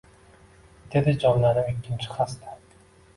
Dedi 0.95 1.13
jonlanib 1.25 1.69
ikkinchi 1.73 2.09
xasta 2.15 2.57